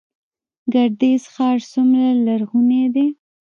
[0.73, 3.07] ګردیز ښار څومره لرغونی دی؟